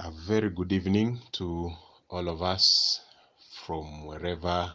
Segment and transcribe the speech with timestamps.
[0.00, 1.72] A very good evening to
[2.08, 3.00] all of us
[3.64, 4.72] from wherever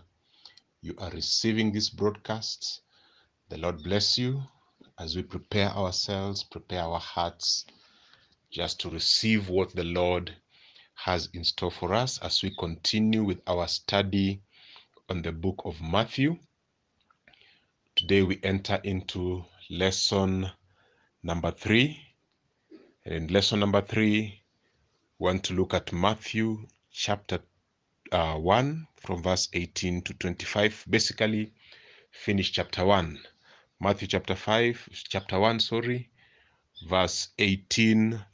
[0.82, 2.82] you are receiving this broadcast.
[3.48, 4.44] The Lord bless you
[5.00, 7.66] as we prepare ourselves, prepare our hearts
[8.52, 10.36] just to receive what the Lord
[10.96, 14.42] has in store for us as we continue with our study
[15.08, 16.38] on the book of Matthew.
[17.96, 20.52] Today we enter into lesson
[21.24, 21.98] number three.
[23.06, 24.43] And in lesson number three,
[25.20, 27.40] we want to look at Matthew chapter
[28.12, 30.86] uh, 1 from verse 18 to 25.
[30.90, 31.54] Basically,
[32.12, 33.20] finish chapter 1.
[33.80, 36.10] Matthew chapter 5, chapter 1, sorry,
[36.90, 38.26] verse 18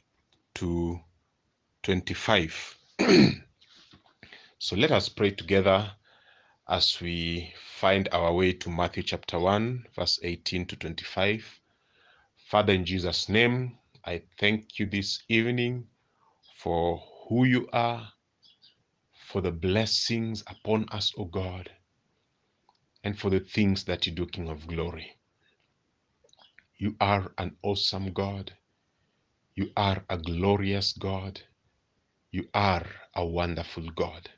[0.54, 1.00] to
[1.82, 2.78] 25.
[4.58, 5.92] so let us pray together
[6.68, 11.60] as we find our way to Matthew chapter 1, verse 18 to 25.
[12.46, 13.76] Father, in Jesus' name,
[14.06, 15.86] I thank you this evening
[16.62, 18.06] for who you are,
[19.28, 21.70] for the blessings upon us, O God,
[23.04, 25.16] and for the things that you do, King of glory.
[26.78, 28.52] You are an awesome God.
[29.54, 31.40] You are a glorious God.
[32.30, 34.28] You are a wonderful God.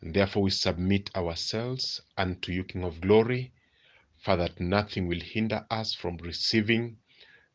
[0.00, 3.52] And therefore, we submit ourselves unto you, King of glory,
[4.24, 6.96] for that nothing will hinder us from receiving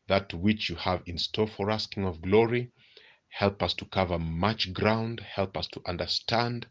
[0.08, 2.70] that which you have in store for us, King of glory.
[3.28, 5.20] Help us to cover much ground.
[5.20, 6.66] Help us to understand.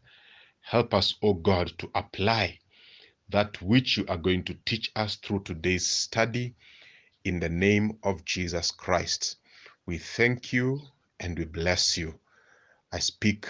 [0.60, 2.58] Help us, O God, to apply
[3.28, 6.54] that which you are going to teach us through today's study
[7.24, 9.36] in the name of Jesus Christ.
[9.86, 10.80] We thank you
[11.20, 12.18] and we bless you.
[12.92, 13.46] I speak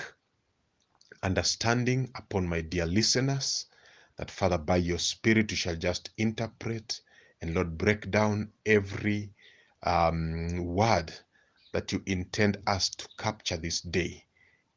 [1.22, 3.66] understanding upon my dear listeners
[4.16, 7.00] that, Father, by your Spirit, you shall just interpret
[7.40, 9.32] and, Lord, break down every
[9.84, 11.12] um, word
[11.72, 14.24] that you intend us to capture this day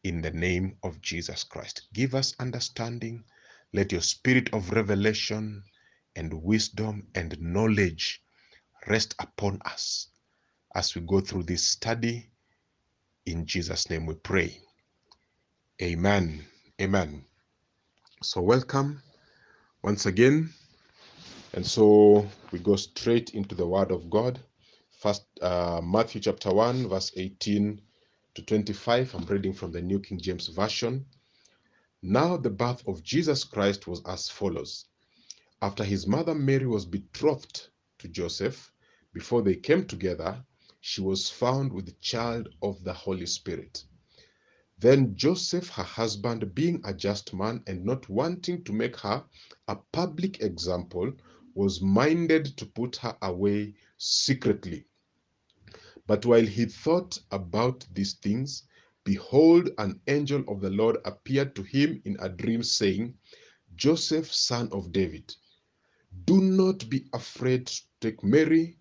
[0.03, 1.87] in the name of Jesus Christ.
[1.93, 3.23] Give us understanding.
[3.73, 5.63] Let your spirit of revelation
[6.15, 8.21] and wisdom and knowledge
[8.87, 10.09] rest upon us
[10.75, 12.29] as we go through this study.
[13.25, 14.57] In Jesus' name we pray.
[15.81, 16.43] Amen.
[16.81, 17.23] Amen.
[18.23, 19.01] So, welcome
[19.83, 20.49] once again.
[21.53, 24.39] And so we go straight into the Word of God.
[25.01, 27.81] First, uh, Matthew chapter 1, verse 18
[28.35, 29.15] to 25.
[29.15, 31.07] I'm reading from the New King James Version.
[32.03, 34.85] Now, the birth of Jesus Christ was as follows.
[35.59, 38.71] After his mother Mary was betrothed to Joseph,
[39.11, 40.45] before they came together,
[40.81, 43.83] she was found with the child of the Holy Spirit.
[44.77, 49.23] Then Joseph, her husband, being a just man and not wanting to make her
[49.67, 51.11] a public example,
[51.55, 54.85] was minded to put her away secretly.
[56.11, 58.63] But while he thought about these things,
[59.05, 63.17] behold, an angel of the Lord appeared to him in a dream, saying,
[63.77, 65.33] Joseph, son of David,
[66.25, 68.77] do not be afraid to take Mary,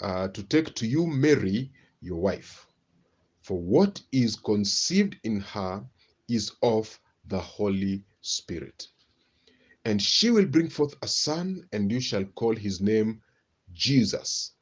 [0.00, 2.68] uh, to take to you Mary, your wife.
[3.40, 5.84] For what is conceived in her
[6.28, 8.86] is of the Holy Spirit.
[9.84, 13.20] And she will bring forth a son, and you shall call his name
[13.72, 14.52] Jesus,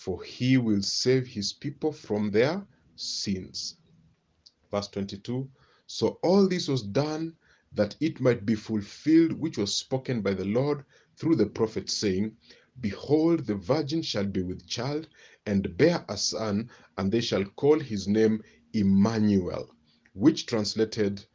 [0.00, 2.66] for he will save his people from their
[2.96, 3.76] sins.
[4.70, 5.46] Verse 22
[5.86, 7.36] So all this was done
[7.74, 12.34] that it might be fulfilled, which was spoken by the Lord through the prophet, saying,
[12.80, 15.06] Behold, the virgin shall be with child
[15.44, 19.68] and bear a son, and they shall call his name Emmanuel,
[20.14, 21.26] which translated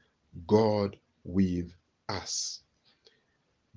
[0.48, 1.72] God with
[2.10, 2.64] us.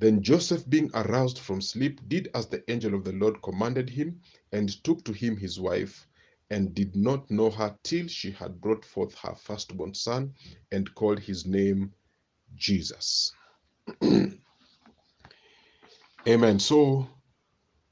[0.00, 4.20] Then Joseph, being aroused from sleep, did as the angel of the Lord commanded him,
[4.52, 6.06] and took to him his wife,
[6.50, 10.32] and did not know her till she had brought forth her firstborn son,
[10.70, 11.92] and called his name
[12.54, 13.32] Jesus.
[16.28, 16.60] Amen.
[16.60, 17.08] So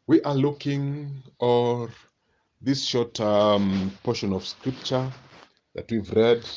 [0.07, 1.91] we are looking or
[2.61, 5.11] this short um, portion of scripture
[5.75, 6.49] that we've read.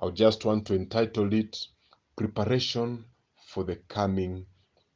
[0.00, 1.58] I just want to entitle it
[2.16, 3.04] Preparation
[3.48, 4.46] for the Coming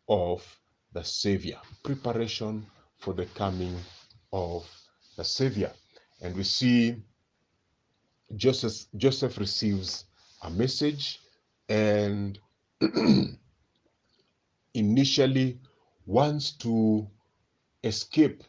[0.08, 0.44] of
[0.92, 1.58] the Savior.
[1.82, 2.66] Preparation
[2.98, 3.76] for the coming
[4.32, 4.68] of
[5.16, 5.72] the Savior.
[6.22, 6.96] And we see
[8.36, 10.04] Joseph, Joseph receives
[10.42, 11.20] a message
[11.68, 12.38] and
[14.74, 15.58] initially
[16.06, 17.06] wants to
[17.82, 18.42] escape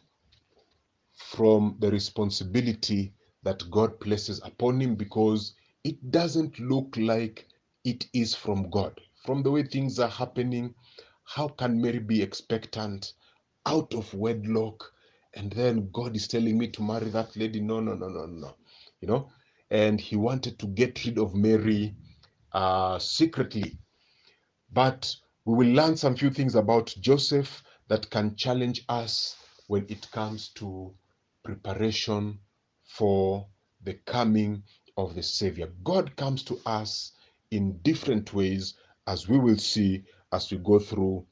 [1.16, 3.12] from the responsibility
[3.42, 5.54] that God places upon him because
[5.84, 7.46] it doesn't look like
[7.84, 9.00] it is from God.
[9.24, 10.74] From the way things are happening,
[11.26, 13.12] how can Mary be expectant
[13.66, 14.92] out of wedlock?
[15.34, 17.60] And then God is telling me to marry that lady.
[17.60, 18.56] No, no, no, no, no.
[19.00, 19.30] You know,
[19.70, 21.94] and he wanted to get rid of Mary
[22.52, 23.76] uh, secretly.
[24.72, 25.14] But
[25.44, 29.36] we will learn some few things about Joseph that can challenge us
[29.68, 30.94] when it comes to
[31.44, 32.38] preparation
[32.84, 33.46] for
[33.82, 34.62] the coming
[34.96, 35.72] of the Savior.
[35.84, 37.12] God comes to us
[37.50, 38.74] in different ways,
[39.06, 41.26] as we will see as we go through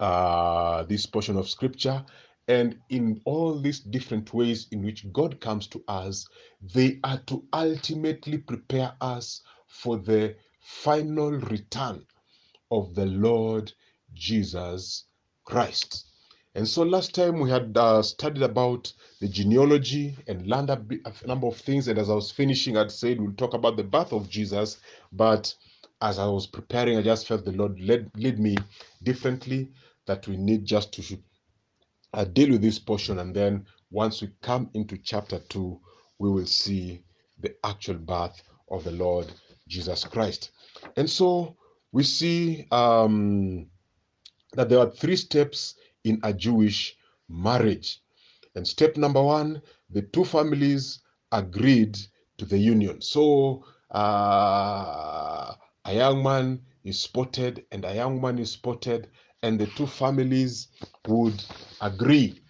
[0.00, 2.04] uh, this portion of Scripture.
[2.46, 6.26] And in all these different ways in which God comes to us,
[6.74, 12.04] they are to ultimately prepare us for the final return
[12.70, 13.72] of the Lord
[14.12, 15.04] Jesus
[15.44, 16.06] Christ.
[16.54, 21.26] And so last time we had uh, studied about the genealogy and learned a, a,
[21.26, 21.88] number of things.
[21.88, 24.78] And as I was finishing, I'd said we'll talk about the birth of Jesus.
[25.12, 25.54] But
[26.04, 28.56] as I was preparing, I just felt the Lord led, led me
[29.02, 29.70] differently
[30.06, 31.18] that we need just to
[32.12, 33.20] uh, deal with this portion.
[33.20, 35.80] And then once we come into chapter 2,
[36.18, 37.02] we will see
[37.40, 39.32] the actual birth of the Lord
[39.66, 40.50] Jesus Christ.
[40.96, 41.56] And so
[41.90, 43.66] we see um,
[44.52, 46.98] that there are three steps in a Jewish
[47.30, 48.02] marriage.
[48.56, 51.00] And step number one, the two families
[51.32, 51.98] agreed
[52.36, 53.00] to the union.
[53.00, 55.54] So uh,
[55.86, 59.10] a young man is spotted and a young man is spotted,
[59.42, 60.68] and the two families
[61.06, 61.44] would
[61.82, 62.40] agree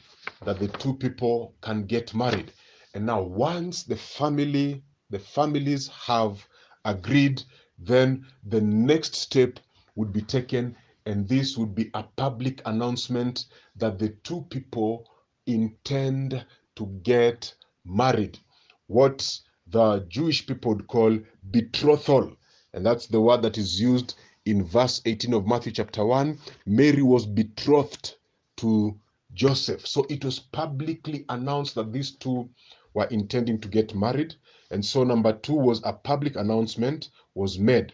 [0.45, 2.53] that the two people can get married.
[2.95, 6.47] And now, once the family, the families have
[6.85, 7.43] agreed,
[7.79, 9.59] then the next step
[9.97, 10.77] would be taken,
[11.07, 13.47] and this would be a public announcement
[13.77, 15.09] that the two people
[15.47, 16.47] intend
[16.77, 17.53] to get
[17.85, 18.39] married.
[18.87, 21.19] What the Jewish people would call
[21.51, 22.37] betrothal.
[22.75, 24.17] And that's the word that is used
[24.47, 26.39] in verse 18 of Matthew chapter 1.
[26.67, 28.17] Mary was betrothed
[28.57, 28.99] to
[29.33, 29.87] Joseph.
[29.87, 32.49] So it was publicly announced that these two
[32.93, 34.35] were intending to get married.
[34.73, 37.93] And so number two was a public announcement was made.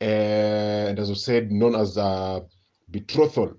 [0.00, 2.44] And as I said, known as a
[2.90, 3.54] betrothal.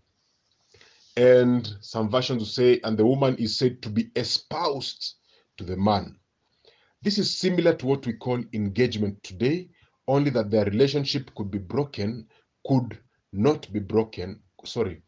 [1.17, 5.15] And some versions say, and the woman is said to be espoused
[5.57, 6.15] to the man.
[7.01, 9.67] This is similar to what we call engagement today,
[10.07, 12.27] only that their relationship could be broken,
[12.67, 12.97] could
[13.31, 14.39] not be broken.
[14.65, 15.01] Sorry.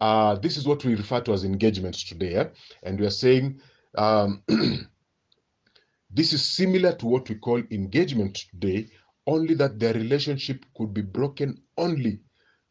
[0.00, 2.34] Uh, this is what we refer to as engagements today.
[2.34, 2.48] Eh?
[2.82, 3.60] And we are saying
[3.96, 4.42] um,
[6.10, 8.88] this is similar to what we call engagement today,
[9.26, 12.20] only that their relationship could be broken only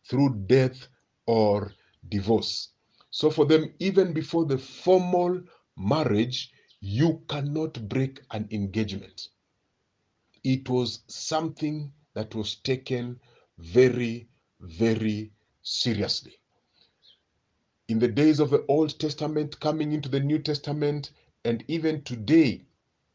[0.09, 0.87] through death
[1.27, 1.71] or
[2.09, 2.69] divorce.
[3.11, 5.41] So for them, even before the formal
[5.77, 6.51] marriage,
[6.81, 9.29] you cannot break an engagement.
[10.43, 13.19] It was something that was taken
[13.57, 15.31] very, very
[15.61, 16.35] seriously.
[17.87, 21.11] In the days of the Old Testament, coming into the New Testament,
[21.43, 22.65] and even today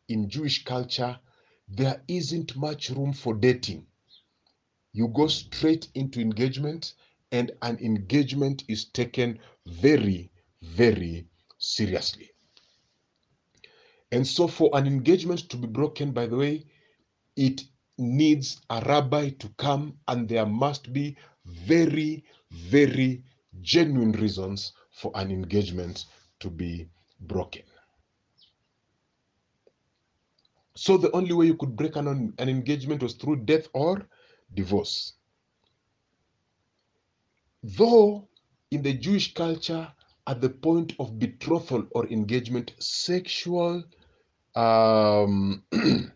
[0.08, 1.18] in Jewish culture,
[1.68, 3.86] there isn't much room for dating.
[4.92, 6.94] You go straight into engagement,
[7.32, 10.30] and an engagement is taken very,
[10.62, 11.26] very
[11.58, 12.30] seriously.
[14.12, 16.66] And so, for an engagement to be broken, by the way,
[17.36, 17.62] it
[17.98, 23.22] needs a rabbi to come, and there must be very, very
[23.60, 26.06] genuine reasons for an engagement
[26.40, 26.88] to be
[27.20, 27.62] broken.
[30.76, 34.08] So, the only way you could break an, an engagement was through death or
[34.54, 35.14] divorce.
[37.62, 38.28] Though
[38.70, 39.90] in the Jewish culture,
[40.26, 43.84] at the point of betrothal or engagement, sexual
[44.54, 45.62] um,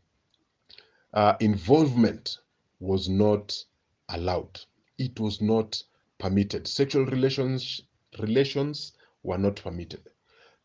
[1.14, 2.38] uh, involvement
[2.80, 3.64] was not
[4.10, 4.60] allowed.
[4.98, 5.82] It was not
[6.18, 6.66] permitted.
[6.66, 7.82] Sexual relations
[8.18, 10.08] relations were not permitted.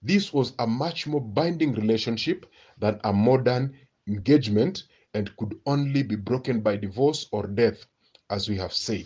[0.02, 2.46] This was a much more binding relationship
[2.78, 3.74] than a modern
[4.08, 4.84] engagement
[5.14, 7.86] and could only be broken by divorce or death,
[8.30, 9.06] as we have said.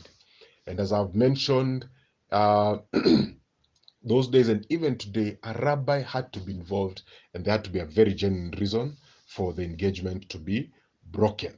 [0.66, 1.88] And as I've mentioned,
[2.32, 2.78] uh,
[4.04, 7.04] those days and even today, a rabbi had to be involved,
[7.34, 10.72] and there had to be a very genuine reason for the engagement to be
[11.12, 11.54] broken.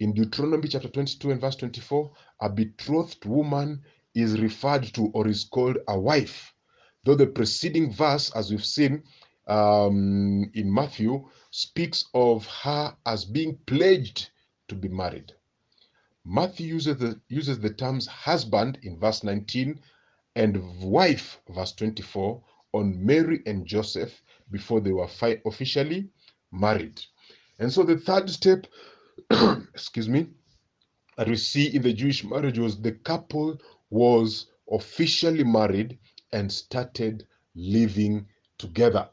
[0.00, 2.10] In Deuteronomy chapter 22 and verse 24,
[2.42, 3.82] a betrothed woman
[4.14, 6.54] is referred to or is called a wife.
[7.04, 9.02] Though the preceding verse, as we've seen
[9.46, 14.30] um, in Matthew, speaks of her as being pledged
[14.68, 15.32] to be married.
[16.24, 19.80] Matthew uses the, uses the terms husband in verse 19
[20.36, 22.42] and wife, verse 24,
[22.74, 25.08] on Mary and Joseph before they were
[25.46, 26.08] officially
[26.52, 27.00] married.
[27.58, 28.66] And so the third step,
[29.74, 30.28] excuse me,
[31.16, 33.58] that we see in the Jewish marriage was the couple
[33.90, 35.98] was officially married
[36.32, 38.26] and started living
[38.58, 39.08] together.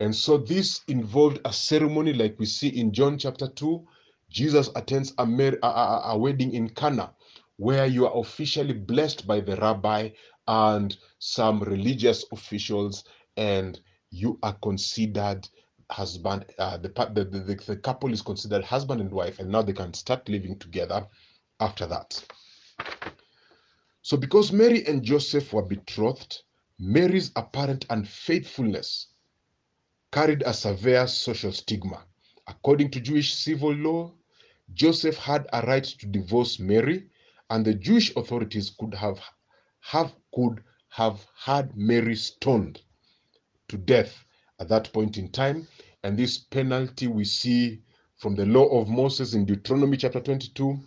[0.00, 3.86] And so this involved a ceremony like we see in John chapter 2.
[4.28, 7.14] Jesus attends a, a, a, a wedding in Cana
[7.56, 10.10] where you are officially blessed by the rabbi
[10.46, 13.04] and some religious officials
[13.38, 15.48] and you are considered
[15.90, 19.72] husband uh, the, the, the, the couple is considered husband and wife and now they
[19.72, 21.06] can start living together
[21.60, 22.22] after that.
[24.02, 26.42] So because mary and joseph were betrothed
[26.78, 29.08] mary's apparent unfaithfulness
[30.12, 32.04] carried a severe social stigma.
[32.46, 34.12] According to jewish civil law
[34.74, 37.08] joseph had a right to divorce mary
[37.50, 39.20] and the jewish authorities could have
[39.80, 42.80] have could have had mary stoned
[43.68, 44.24] to death
[44.60, 45.66] at that point in time.
[46.02, 47.82] And this penalty we see
[48.16, 50.78] from the law of Moses in Deuteronomy chapter 22,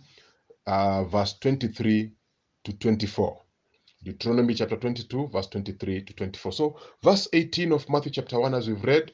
[0.66, 2.12] uh, verse 23
[2.64, 3.42] to 24.
[4.02, 6.52] Deuteronomy chapter 22, verse 23 to 24.
[6.52, 9.12] So, verse 18 of Matthew chapter 1, as we've read,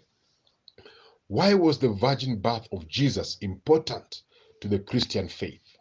[1.27, 4.23] why was the virgin birth of Jesus important
[4.61, 5.77] to the Christian faith?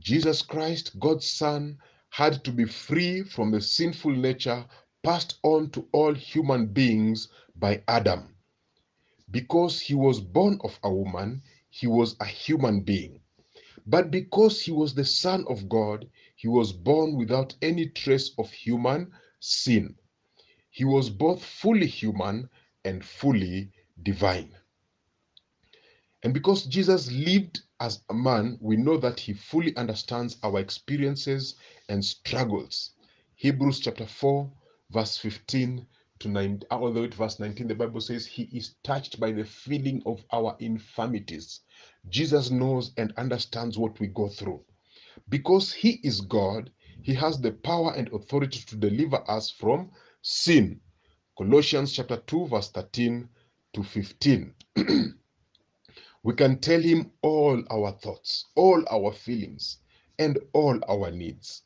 [0.00, 1.78] Jesus Christ, God's Son,
[2.10, 4.66] had to be free from the sinful nature
[5.04, 8.34] passed on to all human beings by Adam.
[9.30, 13.20] Because he was born of a woman, he was a human being.
[13.86, 18.50] But because he was the Son of God, he was born without any trace of
[18.50, 19.94] human sin.
[20.70, 22.48] He was both fully human
[22.84, 23.70] and fully
[24.02, 24.54] divine.
[26.22, 31.56] And because Jesus lived as a man, we know that he fully understands our experiences
[31.90, 32.92] and struggles.
[33.34, 34.50] Hebrews chapter 4,
[34.90, 35.86] verse 15
[36.20, 39.32] to 9, all the way to verse 19, the Bible says, He is touched by
[39.32, 41.60] the feeling of our infirmities.
[42.08, 44.62] Jesus knows and understands what we go through.
[45.28, 46.70] Because He is God,
[47.02, 49.90] He has the power and authority to deliver us from
[50.22, 50.80] sin.
[51.36, 53.28] Colossians chapter 2, verse 13
[53.74, 54.54] to 15.
[56.22, 59.78] we can tell Him all our thoughts, all our feelings,
[60.18, 61.62] and all our needs.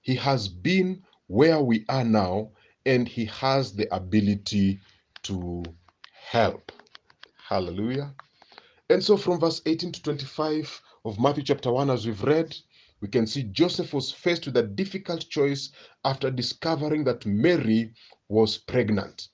[0.00, 2.50] He has been where we are now,
[2.86, 4.80] and He has the ability
[5.24, 5.62] to
[6.12, 6.72] help.
[7.48, 8.14] Hallelujah.
[8.90, 12.54] And so, from verse 18 to 25 of Matthew chapter 1, as we've read,
[13.00, 15.70] we can see Joseph was faced with a difficult choice
[16.04, 17.92] after discovering that Mary
[18.28, 19.28] was pregnant.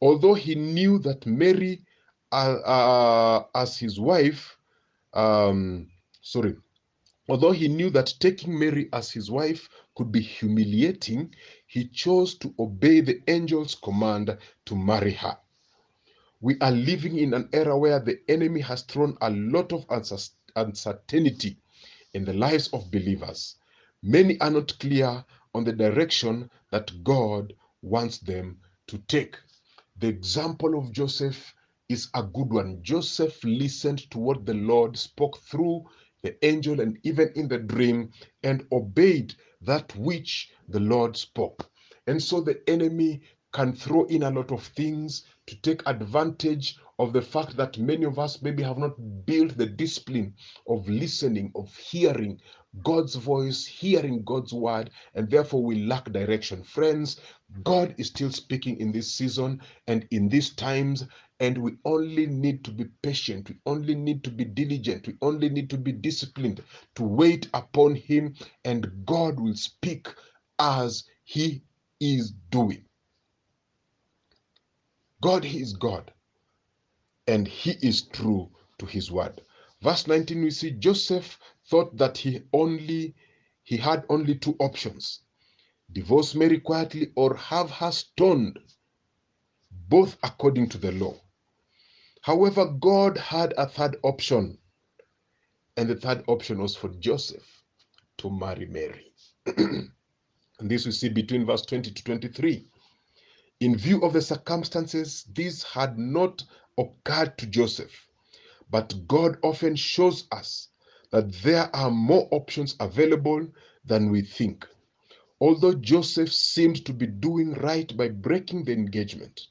[0.00, 1.82] Although he knew that Mary,
[2.30, 4.56] uh, uh, as his wife,
[5.14, 5.88] um,
[6.22, 6.56] sorry,
[7.28, 11.34] although he knew that taking Mary as his wife could be humiliating,
[11.66, 15.36] he chose to obey the angel's command to marry her.
[16.40, 19.84] We are living in an era where the enemy has thrown a lot of
[20.56, 21.58] uncertainty
[22.14, 23.56] in the lives of believers.
[24.02, 29.36] Many are not clear on the direction that God wants them to take.
[29.98, 31.54] The example of Joseph
[31.88, 32.82] is a good one.
[32.82, 35.84] Joseph listened to what the Lord spoke through
[36.22, 38.10] the angel and even in the dream
[38.42, 41.70] and obeyed that which the Lord spoke.
[42.06, 43.22] And so the enemy
[43.52, 48.04] can throw in a lot of things to take advantage of the fact that many
[48.04, 50.34] of us maybe have not built the discipline
[50.68, 52.40] of listening, of hearing
[52.84, 56.62] God's voice, hearing God's word, and therefore we lack direction.
[56.62, 57.20] Friends,
[57.64, 61.06] God is still speaking in this season and in these times,
[61.40, 63.48] and we only need to be patient.
[63.48, 65.06] We only need to be diligent.
[65.06, 66.62] We only need to be disciplined
[66.96, 70.08] to wait upon Him, and God will speak
[70.58, 71.62] as He
[72.00, 72.84] is doing.
[75.22, 76.12] God, is God,
[77.26, 79.42] and He is true to His word.
[79.82, 83.14] Verse 19, we see Joseph thought that he only
[83.62, 85.20] he had only two options
[85.92, 88.58] divorce Mary quietly or have her stoned,
[89.88, 91.14] both according to the law.
[92.22, 94.58] However, God had a third option,
[95.76, 97.62] and the third option was for Joseph
[98.18, 99.12] to marry Mary.
[99.56, 99.90] and
[100.60, 102.68] this we see between verse 20 to 23.
[103.60, 106.44] In view of the circumstances, this had not
[106.78, 108.06] occurred to Joseph,
[108.70, 110.68] but God often shows us
[111.10, 113.48] that there are more options available
[113.84, 114.64] than we think.
[115.40, 119.48] Although Joseph seemed to be doing right by breaking the engagement,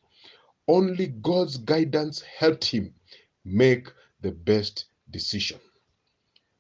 [0.68, 2.94] only God's guidance helped him
[3.44, 3.88] make
[4.22, 5.60] the best decision.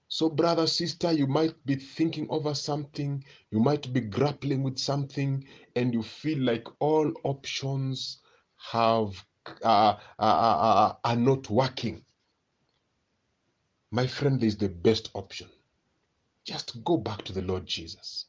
[0.10, 5.46] So, brother, sister, you might be thinking over something, you might be grappling with something,
[5.76, 8.20] and you feel like all options
[8.58, 9.26] have
[9.64, 12.04] uh, uh, uh, are not working.
[13.92, 15.48] My friend, is the best option.
[16.46, 18.26] Just go back to the Lord Jesus.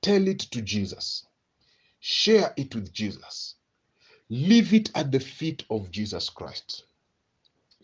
[0.00, 1.26] Tell it to Jesus.
[2.00, 3.56] Share it with Jesus.
[4.28, 6.84] Leave it at the feet of Jesus Christ.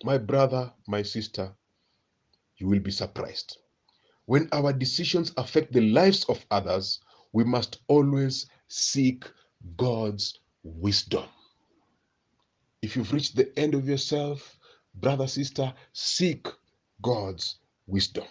[0.03, 1.53] My brother, my sister,
[2.59, 3.59] you will be surprised.
[4.27, 7.01] When our decisions affect the lives of others,
[7.33, 9.25] we must always seek
[9.77, 11.25] God's wisdom.
[12.83, 14.59] If you've reached the end of yourself,
[14.95, 16.47] brother, sister, seek
[17.03, 18.25] God's wisdom.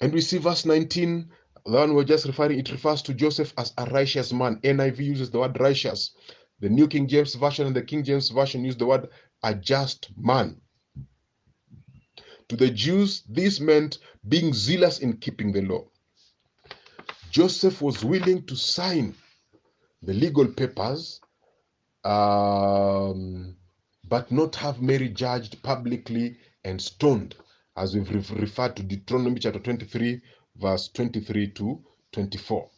[0.00, 1.28] And we see verse 19,
[1.66, 4.60] the one we're just referring, it refers to Joseph as a righteous man.
[4.62, 6.12] NIV uses the word righteous.
[6.60, 9.08] The New King James Version and the King James Version use the word
[9.42, 10.60] a just man.
[12.50, 15.84] To the Jews, this meant being zealous in keeping the law.
[17.30, 19.14] Joseph was willing to sign
[20.02, 21.20] the legal papers,
[22.02, 23.56] um,
[24.02, 27.36] but not have Mary judged publicly and stoned,
[27.76, 30.20] as we've referred to Deuteronomy chapter 23,
[30.56, 31.80] verse 23 to
[32.10, 32.68] 24.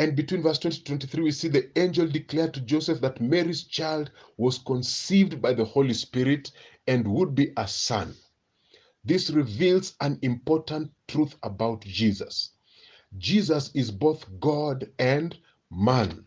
[0.00, 3.64] And between verse 20 to 23, we see the angel declared to Joseph that Mary's
[3.64, 6.52] child was conceived by the Holy Spirit
[6.86, 8.14] and would be a son.
[9.04, 12.52] This reveals an important truth about Jesus.
[13.18, 15.36] Jesus is both God and
[15.70, 16.24] man.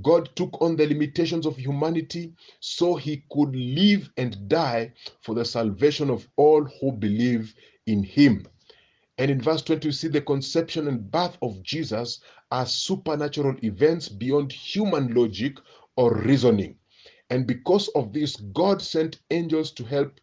[0.00, 5.44] God took on the limitations of humanity so he could live and die for the
[5.44, 7.52] salvation of all who believe
[7.86, 8.46] in him.
[9.18, 12.20] And in verse 20, we see the conception and birth of Jesus
[12.52, 15.58] as supernatural events beyond human logic
[15.96, 16.76] or reasoning.
[17.30, 20.20] And because of this, God sent angels to help.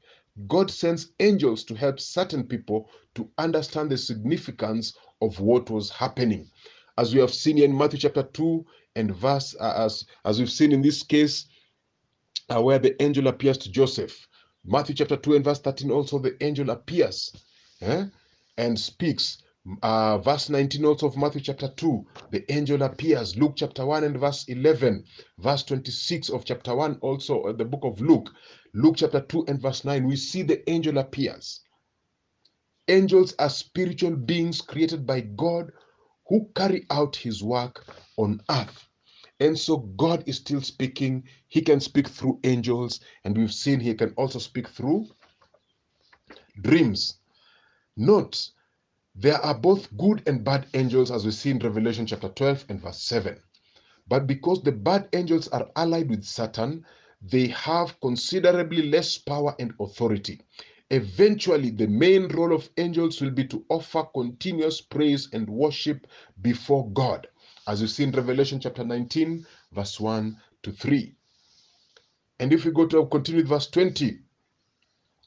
[0.48, 6.50] God sends angels to help certain people to understand the significance of what was happening.
[6.98, 8.65] As we have seen in Matthew chapter 2
[8.96, 11.46] and verse, uh, as, as we've seen in this case,
[12.50, 14.27] uh, where the angel appears to Joseph.
[14.65, 17.32] Matthew chapter 2 and verse 13, also the angel appears.
[17.82, 18.05] Eh?
[18.58, 19.39] and speaks.
[19.82, 23.36] Uh, verse 19 also of Matthew chapter 2, the angel appears.
[23.36, 25.04] Luke chapter 1 and verse 11.
[25.40, 28.30] Verse 26 of chapter 1 also, uh, the book of Luke.
[28.74, 31.62] Luke chapter 2 and verse 9, we see the angel appears.
[32.88, 35.72] Angels are spiritual beings created by God
[36.28, 37.86] who carry out his work
[38.18, 38.88] on earth.
[39.40, 41.24] And so God is still speaking.
[41.48, 45.08] He can speak through angels, and we've seen he can also speak through
[46.62, 47.18] dreams.
[47.98, 48.51] Note,
[49.16, 52.82] there are both good and bad angels as we see in Revelation chapter 12 and
[52.82, 53.40] verse 7.
[54.08, 56.86] But because the bad angels are allied with Satan,
[57.22, 60.42] they have considerably less power and authority.
[60.92, 66.06] Eventually, the main role of angels will be to offer continuous praise and worship
[66.42, 67.25] before God,
[67.68, 71.16] as we see in Revelation chapter 19, verse 1 to 3.
[72.40, 74.20] And if we go to continue with verse 20,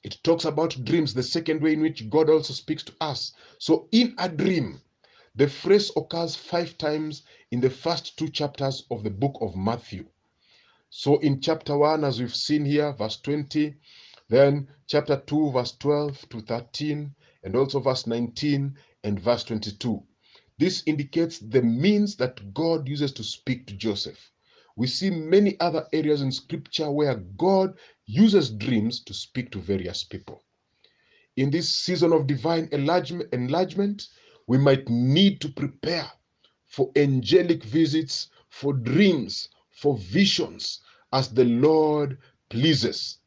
[0.04, 3.32] it talks about dreams, the second way in which God also speaks to us.
[3.58, 4.80] So, in a dream,
[5.34, 10.06] the phrase occurs five times in the first two chapters of the book of Matthew.
[10.90, 13.74] So, in chapter 1, as we've seen here, verse 20,
[14.28, 20.02] then chapter 2, verse 12 to 13, and also verse 19 and verse 22.
[20.58, 24.32] This indicates the means that God uses to speak to Joseph.
[24.78, 30.04] We see many other areas in scripture where God uses dreams to speak to various
[30.04, 30.44] people.
[31.36, 34.08] In this season of divine enlargement,
[34.46, 36.08] we might need to prepare
[36.68, 40.78] for angelic visits, for dreams, for visions,
[41.12, 42.16] as the Lord
[42.48, 43.18] pleases.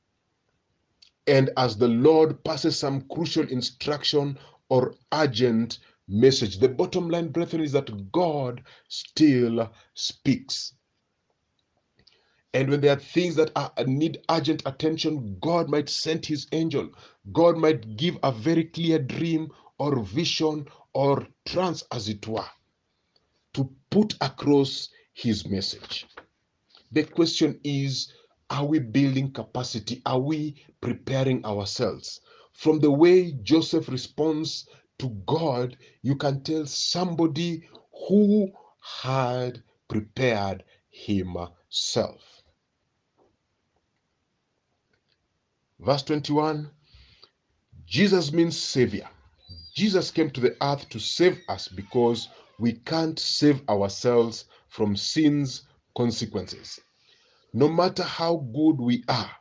[1.27, 6.59] And as the Lord passes some crucial instruction or urgent message.
[6.59, 10.75] The bottom line, brethren, is that God still speaks.
[12.53, 16.47] And when there are things that are, uh, need urgent attention, God might send his
[16.51, 16.89] angel.
[17.31, 22.49] God might give a very clear dream or vision or trance, as it were,
[23.53, 26.07] to put across his message.
[26.91, 28.11] The question is
[28.49, 30.01] are we building capacity?
[30.05, 32.19] Are we preparing ourselves?
[32.51, 34.67] From the way Joseph responds
[34.99, 37.63] to God, you can tell somebody
[38.09, 42.30] who had prepared himself.
[45.81, 46.69] Verse 21
[47.87, 49.09] Jesus means Savior.
[49.73, 55.63] Jesus came to the earth to save us because we can't save ourselves from sin's
[55.97, 56.79] consequences.
[57.53, 59.31] No matter how good we are,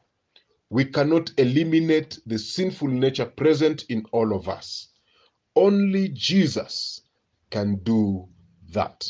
[0.71, 4.89] we cannot eliminate the sinful nature present in all of us.
[5.55, 7.03] Only Jesus
[7.51, 8.27] can do
[8.73, 9.07] that.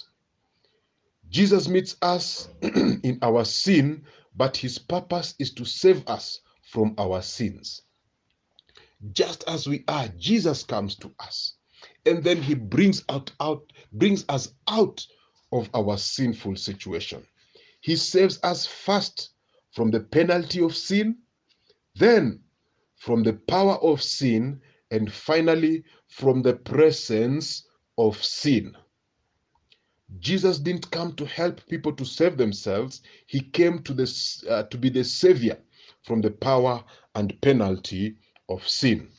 [1.28, 4.02] Jesus meets us in our sin,
[4.34, 7.82] but his purpose is to save us from our sins.
[9.12, 11.54] Just as we are, Jesus comes to us.
[12.06, 15.04] And then he brings out, out brings us out
[15.52, 17.26] of our sinful situation.
[17.80, 19.30] He saves us first
[19.72, 21.16] from the penalty of sin,
[21.96, 22.40] then
[22.96, 24.60] from the power of sin,
[24.92, 27.66] and finally from the presence
[27.98, 28.76] of sin.
[30.18, 33.02] Jesus didn't come to help people to save themselves.
[33.26, 35.58] He came to, this, uh, to be the savior
[36.04, 36.84] from the power
[37.14, 38.16] and penalty
[38.48, 39.10] of sin.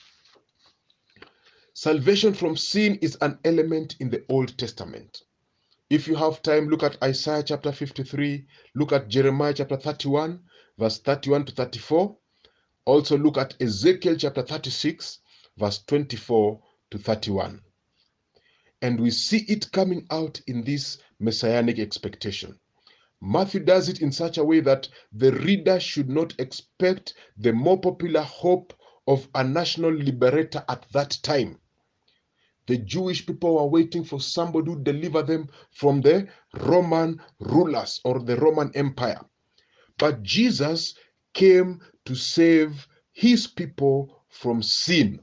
[1.74, 5.24] Salvation from sin is an element in the Old Testament.
[5.90, 10.40] If you have time, look at Isaiah chapter 53, look at Jeremiah chapter 31,
[10.80, 12.18] verse 31 to 34.
[12.86, 15.20] Also, look at Ezekiel chapter 36,
[15.58, 17.62] verse 24 to 31.
[18.82, 22.58] And we see it coming out in this messianic expectation.
[23.22, 27.80] Matthew does it in such a way that the reader should not expect the more
[27.80, 28.74] popular hope
[29.08, 31.60] of a national liberator at that time.
[32.68, 36.28] The Jewish people were waiting for somebody to deliver them from the
[36.62, 39.22] Roman rulers or the Roman Empire.
[39.98, 40.96] But Jesus
[41.34, 45.22] came to save his people from sin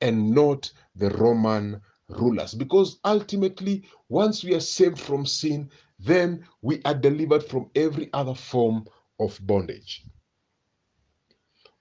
[0.00, 2.54] and not the Roman rulers.
[2.54, 5.70] Because ultimately, once we are saved from sin,
[6.02, 8.86] then we are delivered from every other form
[9.18, 10.04] of bondage.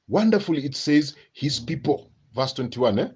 [0.08, 2.12] Wonderfully, it says, His people.
[2.34, 3.00] Verse 21.
[3.00, 3.10] Eh?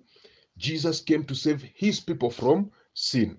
[0.57, 3.37] Jesus came to save His people from sin.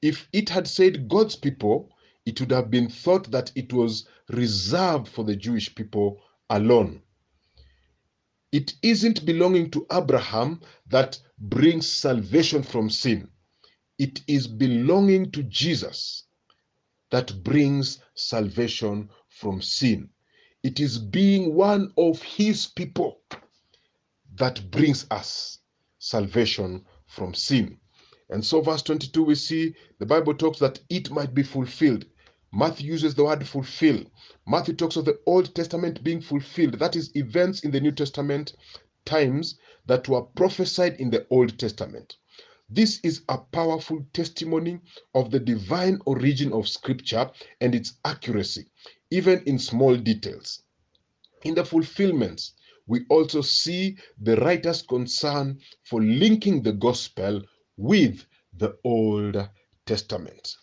[0.00, 1.90] If it had said God's people,
[2.24, 7.02] it would have been thought that it was reserved for the Jewish people alone.
[8.52, 13.28] It isn't belonging to Abraham that brings salvation from sin.
[13.98, 16.25] It is belonging to Jesus
[17.10, 20.10] that brings salvation from sin.
[20.62, 23.20] It is being one of his people
[24.34, 25.58] that brings us
[25.98, 27.78] salvation from sin.
[28.28, 32.04] And so, verse 22, we see the Bible talks that it might be fulfilled.
[32.52, 34.04] Matthew uses the word fulfill.
[34.46, 36.74] Matthew talks of the Old Testament being fulfilled.
[36.74, 38.54] That is, events in the New Testament,
[39.04, 42.16] times that were prophesied in the Old Testament.
[42.68, 44.80] This is a powerful testimony
[45.14, 48.66] of the divine origin of Scripture and its accuracy,
[49.10, 50.62] even in small details.
[51.44, 52.54] In the fulfillments,
[52.88, 57.40] we also see the writer's concern for linking the gospel
[57.76, 58.24] with
[58.56, 59.48] the Old
[59.84, 60.56] Testament.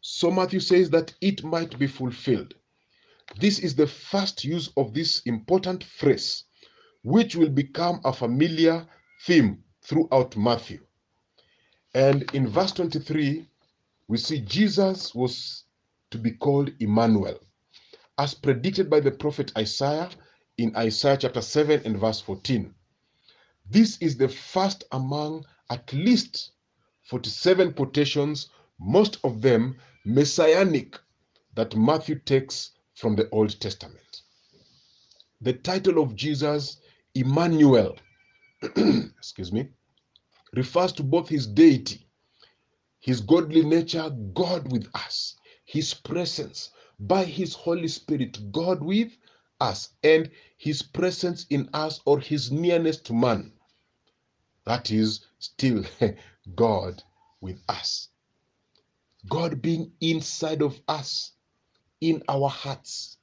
[0.00, 2.54] So Matthew says that it might be fulfilled.
[3.38, 6.44] This is the first use of this important phrase,
[7.04, 8.88] which will become a familiar
[9.24, 10.80] theme throughout Matthew.
[11.94, 13.46] And in verse 23,
[14.08, 15.64] we see Jesus was
[16.10, 17.38] to be called Emmanuel,
[18.18, 20.10] as predicted by the prophet Isaiah
[20.58, 22.74] in Isaiah chapter 7 and verse 14.
[23.70, 26.52] This is the first among at least
[27.08, 30.98] 47 quotations, most of them messianic,
[31.54, 34.22] that Matthew takes from the Old Testament.
[35.40, 36.78] The title of Jesus,
[37.14, 37.96] Emmanuel,
[38.62, 39.68] excuse me,
[40.54, 42.06] refers to both his deity,
[43.00, 49.16] his godly nature, God with us, his presence by his Holy Spirit, God with
[49.60, 53.52] us, and his presence in us or his nearness to man.
[54.66, 55.84] That is still
[56.54, 57.02] God
[57.40, 58.08] with us.
[59.28, 61.32] God being inside of us,
[62.02, 63.18] in our hearts,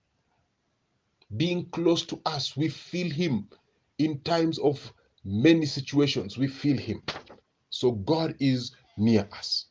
[1.37, 2.55] being close to us.
[2.57, 3.47] We feel Him
[3.99, 6.37] in times of many situations.
[6.37, 7.03] We feel Him.
[7.69, 9.67] So God is near us.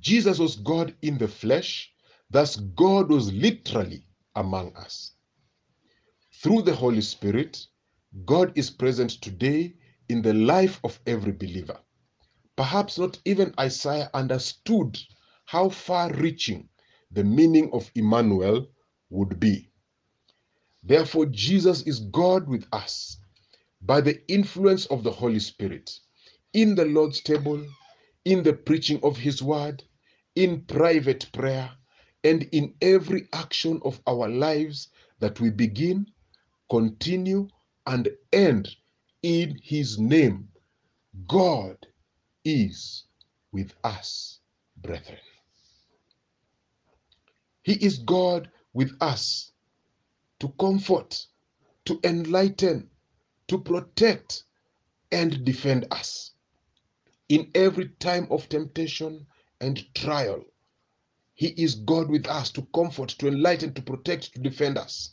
[0.00, 1.92] Jesus was God in the flesh,
[2.30, 5.12] thus, God was literally among us.
[6.42, 7.66] Through the Holy Spirit,
[8.24, 9.74] God is present today
[10.08, 11.78] in the life of every believer.
[12.56, 14.98] Perhaps not even Isaiah understood
[15.46, 16.68] how far reaching
[17.10, 18.68] the meaning of Emmanuel
[19.10, 19.70] would be.
[20.82, 23.18] Therefore, Jesus is God with us
[23.86, 25.90] by the influence of the Holy Spirit
[26.54, 27.64] in the Lord's table,
[28.24, 29.82] in the preaching of His word,
[30.36, 31.70] in private prayer,
[32.24, 34.88] and in every action of our lives
[35.20, 36.06] that we begin,
[36.70, 37.48] continue,
[37.86, 38.70] and end
[39.22, 40.48] in His name.
[41.28, 41.76] God
[42.44, 43.04] is
[43.52, 44.40] with us,
[44.78, 45.18] brethren.
[47.62, 49.52] He is God with us
[50.40, 51.26] to comfort,
[51.86, 52.90] to enlighten,
[53.48, 54.44] to protect,
[55.12, 56.32] and defend us.
[57.28, 59.26] In every time of temptation
[59.60, 60.44] and trial,
[61.34, 65.10] He is God with us to comfort, to enlighten, to protect, to defend us.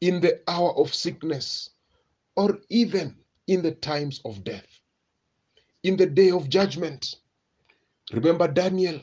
[0.00, 1.70] In the hour of sickness,
[2.36, 4.80] or even in the times of death,
[5.82, 7.16] in the day of judgment.
[8.12, 9.00] Remember Daniel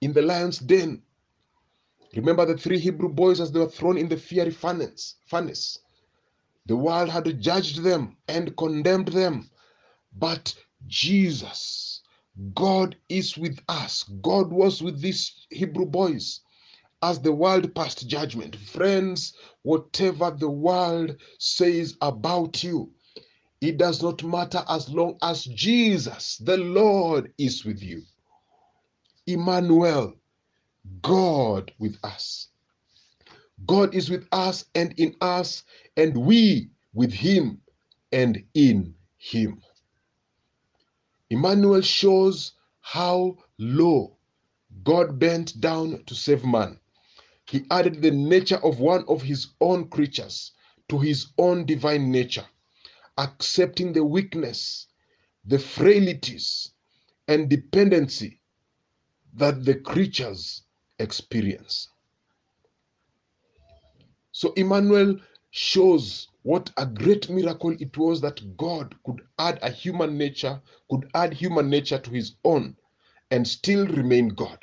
[0.00, 1.02] in the lion's den.
[2.16, 5.16] Remember the three Hebrew boys as they were thrown in the fiery furnace.
[5.26, 5.78] furnace.
[6.70, 9.50] The world had judged them and condemned them.
[10.16, 10.54] But
[10.86, 12.00] Jesus,
[12.54, 14.04] God is with us.
[14.22, 16.42] God was with these Hebrew boys
[17.02, 18.54] as the world passed judgment.
[18.54, 22.92] Friends, whatever the world says about you,
[23.60, 28.04] it does not matter as long as Jesus, the Lord, is with you.
[29.26, 30.14] Emmanuel,
[31.02, 32.49] God with us.
[33.66, 35.64] God is with us and in us,
[35.96, 37.60] and we with him
[38.12, 39.60] and in him.
[41.30, 44.16] Emmanuel shows how low
[44.84, 46.80] God bent down to save man.
[47.46, 50.52] He added the nature of one of his own creatures
[50.88, 52.46] to his own divine nature,
[53.18, 54.88] accepting the weakness,
[55.44, 56.72] the frailties,
[57.28, 58.40] and dependency
[59.34, 60.62] that the creatures
[60.98, 61.89] experience.
[64.32, 65.18] So Emmanuel
[65.50, 71.10] shows what a great miracle it was that God could add a human nature, could
[71.14, 72.76] add human nature to his own
[73.30, 74.58] and still remain God.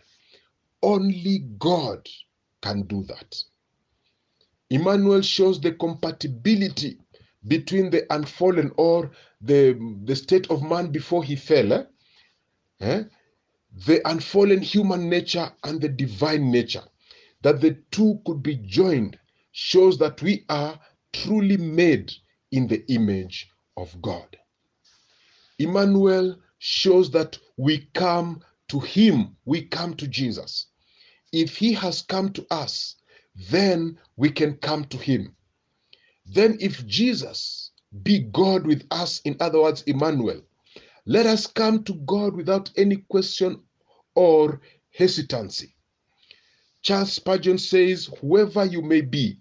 [0.81, 2.07] Only God
[2.61, 3.35] can do that.
[4.69, 6.97] Emmanuel shows the compatibility
[7.47, 11.83] between the unfallen or the, the state of man before he fell, eh?
[12.79, 13.03] Eh?
[13.85, 16.83] the unfallen human nature and the divine nature.
[17.43, 19.19] That the two could be joined
[19.59, 20.79] shows that we are
[21.13, 22.13] truly made
[22.51, 24.37] in the image of God.
[25.57, 30.67] Emmanuel shows that we come to Him, we come to Jesus.
[31.33, 32.97] If He has come to us,
[33.49, 35.35] then we can come to Him.
[36.27, 37.71] Then, if Jesus
[38.03, 40.43] be God with us, in other words, Emmanuel,
[41.07, 43.63] let us come to God without any question
[44.13, 44.61] or
[44.93, 45.73] hesitancy.
[46.83, 49.39] Charles Spurgeon says, Whoever you may be,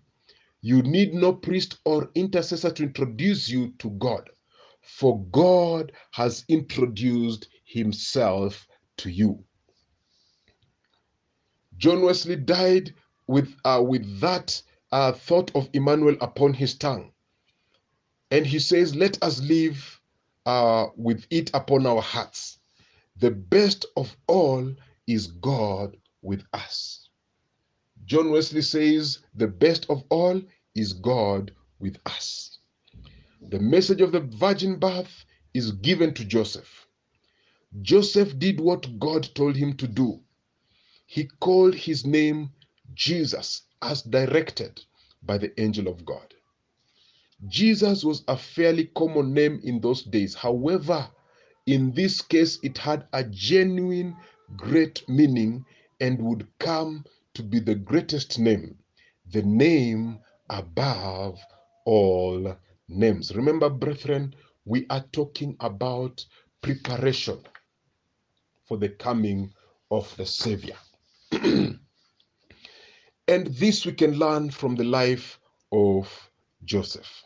[0.66, 4.28] you need no priest or intercessor to introduce you to God,
[4.82, 9.44] for God has introduced himself to you.
[11.76, 12.92] John Wesley died
[13.28, 17.12] with, uh, with that uh, thought of Emmanuel upon his tongue.
[18.32, 20.00] And he says, Let us live
[20.46, 22.58] uh, with it upon our hearts.
[23.18, 24.74] The best of all
[25.06, 27.08] is God with us.
[28.04, 30.42] John Wesley says, The best of all
[30.76, 32.58] is God with us.
[33.48, 36.86] The message of the virgin birth is given to Joseph.
[37.82, 40.20] Joseph did what God told him to do.
[41.06, 42.50] He called his name
[42.94, 44.82] Jesus as directed
[45.22, 46.34] by the angel of God.
[47.48, 50.34] Jesus was a fairly common name in those days.
[50.34, 51.08] However,
[51.66, 54.16] in this case, it had a genuine
[54.56, 55.64] great meaning
[56.00, 58.78] and would come to be the greatest name,
[59.32, 60.18] the name
[60.50, 61.38] above
[61.84, 62.56] all
[62.88, 63.34] names.
[63.34, 66.24] Remember, brethren, we are talking about
[66.62, 67.38] preparation
[68.66, 69.52] for the coming
[69.90, 70.76] of the Savior.
[71.32, 71.78] and
[73.28, 75.38] this we can learn from the life
[75.72, 76.30] of
[76.64, 77.24] Joseph.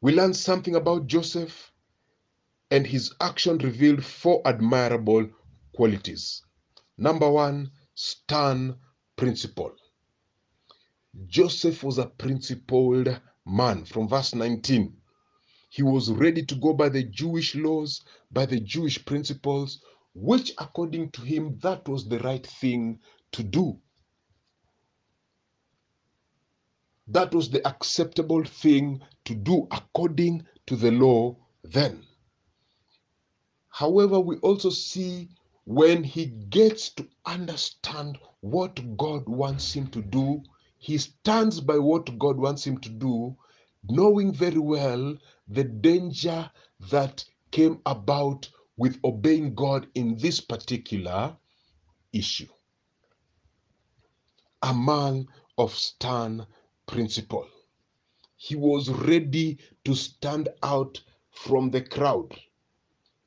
[0.00, 1.70] We learn something about Joseph,
[2.70, 5.28] and his action revealed four admirable
[5.74, 6.42] qualities.
[6.96, 8.76] Number one, stern
[9.16, 9.72] principle.
[11.26, 13.84] Joseph was a principled man.
[13.84, 14.96] From verse 19,
[15.68, 19.82] he was ready to go by the Jewish laws, by the Jewish principles,
[20.14, 23.00] which according to him, that was the right thing
[23.32, 23.78] to do.
[27.06, 32.04] That was the acceptable thing to do according to the law then.
[33.68, 35.28] However, we also see
[35.64, 40.42] when he gets to understand what God wants him to do,
[40.82, 43.36] he stands by what God wants him to do,
[43.90, 45.14] knowing very well
[45.46, 46.50] the danger
[46.90, 51.36] that came about with obeying God in this particular
[52.14, 52.48] issue.
[54.62, 56.46] A man of stern
[56.86, 57.46] principle.
[58.36, 62.40] He was ready to stand out from the crowd.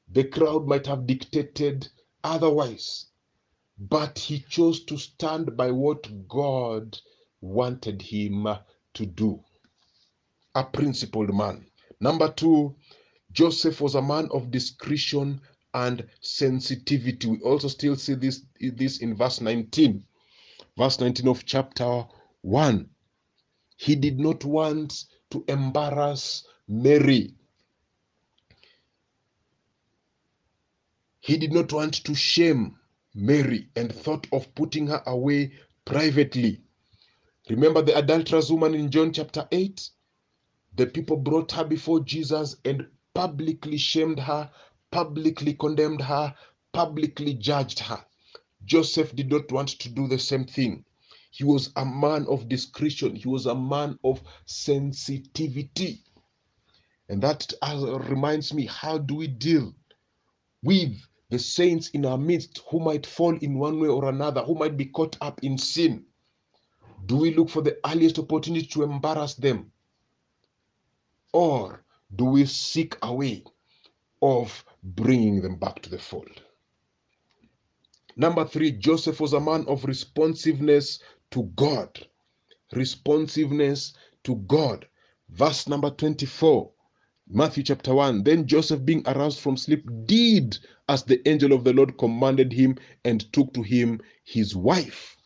[0.09, 1.87] The crowd might have dictated
[2.23, 3.11] otherwise,
[3.77, 6.99] but he chose to stand by what God
[7.43, 8.47] wanted him
[8.93, 9.43] to do.
[10.55, 11.65] A principled man.
[11.99, 12.75] Number two,
[13.33, 15.41] Joseph was a man of discretion
[15.73, 17.27] and sensitivity.
[17.27, 20.03] We also still see this, this in verse 19.
[20.77, 22.05] Verse 19 of chapter
[22.41, 22.89] 1.
[23.75, 27.33] He did not want to embarrass Mary.
[31.19, 32.77] He did not want to shame
[33.13, 35.51] Mary and thought of putting her away
[35.85, 36.62] privately.
[37.49, 39.89] Remember the adulterous woman in John chapter 8?
[40.75, 44.49] The people brought her before Jesus and publicly shamed her,
[44.91, 46.33] publicly condemned her,
[46.71, 48.03] publicly judged her.
[48.63, 50.85] Joseph did not want to do the same thing.
[51.31, 56.01] He was a man of discretion, he was a man of sensitivity.
[57.09, 59.75] And that uh, reminds me how do we deal
[60.63, 60.93] with
[61.29, 64.77] the saints in our midst who might fall in one way or another, who might
[64.77, 66.05] be caught up in sin?
[67.05, 69.71] Do we look for the earliest opportunity to embarrass them?
[71.33, 71.83] Or
[72.15, 73.43] do we seek a way
[74.21, 76.41] of bringing them back to the fold?
[78.15, 80.99] Number three, Joseph was a man of responsiveness
[81.31, 82.07] to God.
[82.73, 84.87] Responsiveness to God.
[85.29, 86.71] Verse number 24,
[87.27, 88.23] Matthew chapter 1.
[88.23, 92.77] Then Joseph, being aroused from sleep, did as the angel of the Lord commanded him
[93.03, 95.17] and took to him his wife.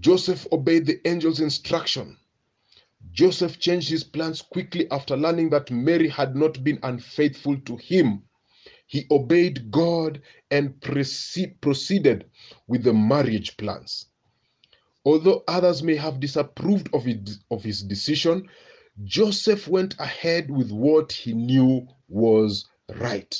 [0.00, 2.16] Joseph obeyed the angel's instruction.
[3.12, 8.22] Joseph changed his plans quickly after learning that Mary had not been unfaithful to him.
[8.86, 12.30] He obeyed God and proceeded
[12.66, 14.06] with the marriage plans.
[15.04, 18.48] Although others may have disapproved of, it, of his decision,
[19.04, 23.34] Joseph went ahead with what he knew was right.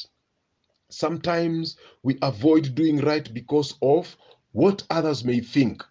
[0.90, 4.16] Sometimes we avoid doing right because of
[4.52, 5.82] what others may think.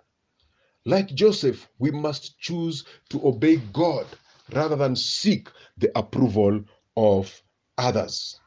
[0.90, 4.08] Like Joseph, we must choose to obey God
[4.52, 5.48] rather than seek
[5.78, 6.64] the approval
[6.98, 7.44] of
[7.78, 8.40] others.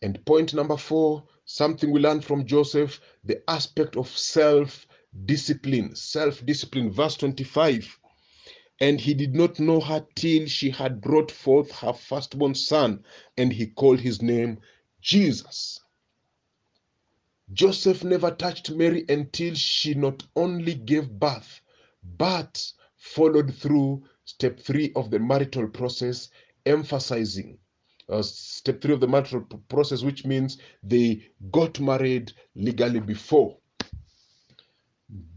[0.00, 4.86] And point number four, something we learn from Joseph, the aspect of self
[5.24, 5.96] discipline.
[5.96, 7.98] Self discipline, verse 25.
[8.80, 13.04] And he did not know her till she had brought forth her firstborn son,
[13.36, 14.60] and he called his name
[15.00, 15.80] Jesus.
[17.52, 21.60] Joseph never touched Mary until she not only gave birth,
[22.16, 26.28] but followed through step three of the marital process,
[26.66, 27.58] emphasizing
[28.08, 33.56] uh, step three of the marital process, which means they got married legally before.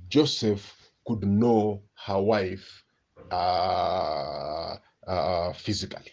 [0.08, 0.76] Joseph
[1.08, 2.84] could know her wife
[3.32, 4.76] uh,
[5.08, 6.12] uh, physically.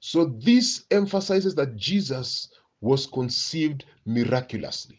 [0.00, 2.48] So this emphasizes that Jesus
[2.80, 4.98] was conceived miraculously.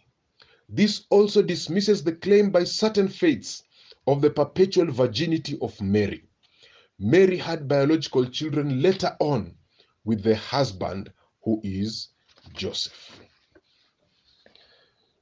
[0.69, 3.63] This also dismisses the claim by certain faiths
[4.05, 6.23] of the perpetual virginity of Mary.
[6.99, 9.55] Mary had biological children later on
[10.03, 11.11] with the husband
[11.43, 12.09] who is
[12.53, 13.21] Joseph.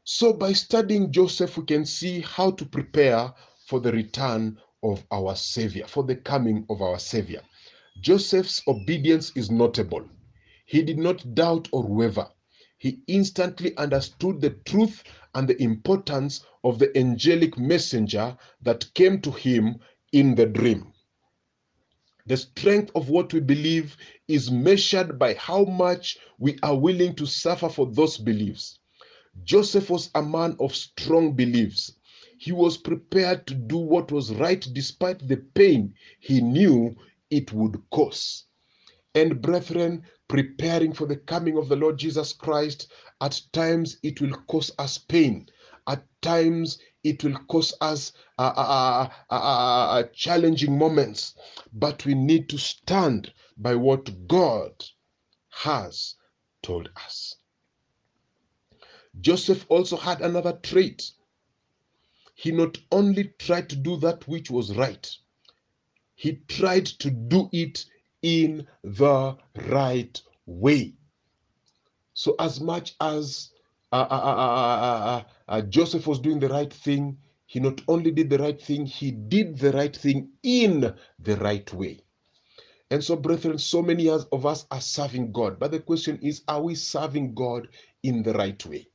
[0.04, 3.34] So, by studying Joseph, we can see how to prepare
[3.68, 7.41] for the return of our Savior, for the coming of our Savior.
[8.02, 10.08] Joseph's obedience is notable.
[10.65, 12.28] He did not doubt or waver
[12.78, 19.32] he instantly understood the truth and the importance of the angelic messenger that came to
[19.32, 19.78] him
[20.12, 20.92] in the dream.
[22.28, 23.96] The strength of what we believe
[24.28, 28.80] is measured by how much we are willing to suffer for those beliefs.
[29.44, 31.94] Joseph was a man of strong beliefs.
[32.38, 36.96] He was prepared to do what was right despite the pain he knew
[37.30, 38.46] it would cause.
[39.14, 44.36] And brethren, preparing for the coming of the Lord Jesus Christ, at times it will
[44.48, 45.48] cause us pain.
[45.88, 51.36] At times it will cause us uh, uh, uh, challenging moments.
[51.74, 54.72] But we need to stand by what God
[55.50, 56.16] has
[56.64, 57.36] told us.
[59.22, 61.12] Joseph also had another trait.
[62.34, 65.10] He not only tried to do that which was right,
[66.16, 67.86] he tried to do it
[68.26, 70.96] in the right way.
[72.16, 73.52] So, as much as
[73.92, 78.60] uh, uh, uh, Joseph was doing the right thing, he not only did the right
[78.60, 82.00] thing, he did the right thing in the right way.
[82.90, 85.60] And so, brethren, so many of us are serving God.
[85.60, 87.68] But the question is, are we serving God
[88.02, 88.88] in the right way?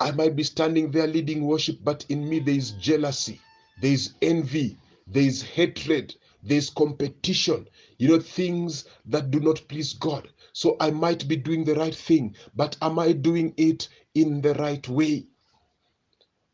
[0.00, 3.40] I might be standing there leading worship, but in me there is jealousy,
[3.82, 6.14] there is envy, there is hatred,
[6.46, 7.68] there's competition,
[7.98, 10.28] you know, things that do not please God.
[10.52, 14.54] So I might be doing the right thing, but am I doing it in the
[14.54, 15.26] right way?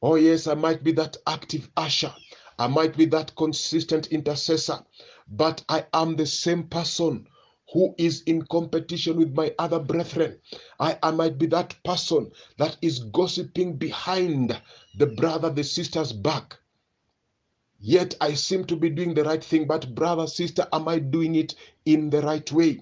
[0.02, 2.12] Oh, yes, I might be that active usher.
[2.58, 4.84] I might be that consistent intercessor,
[5.28, 7.26] but I am the same person
[7.72, 10.38] who is in competition with my other brethren.
[10.80, 14.60] I, I might be that person that is gossiping behind
[14.96, 16.58] the brother, the sister's back.
[17.84, 21.34] Yet I seem to be doing the right thing, but brother, sister, am I doing
[21.34, 22.80] it in the right way?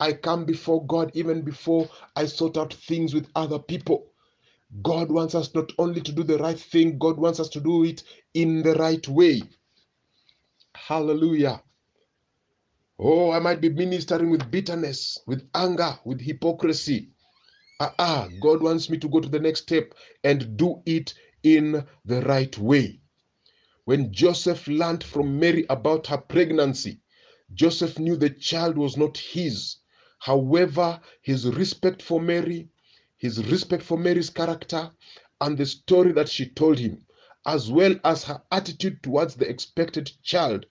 [0.00, 1.86] I come before God even before
[2.16, 4.06] I sort out things with other people.
[4.82, 7.84] God wants us not only to do the right thing, God wants us to do
[7.84, 9.42] it in the right way.
[10.74, 11.62] Hallelujah.
[12.98, 17.10] Oh, I might be ministering with bitterness, with anger, with hypocrisy.
[17.80, 19.92] Ah, ah, God wants me to go to the next step
[20.24, 23.00] and do it in the right way.
[23.88, 27.00] When Joseph learned from Mary about her pregnancy,
[27.54, 29.76] Joseph knew the child was not his.
[30.18, 32.68] However, his respect for Mary,
[33.16, 34.90] his respect for Mary's character,
[35.40, 37.06] and the story that she told him,
[37.46, 40.66] as well as her attitude towards the expected child,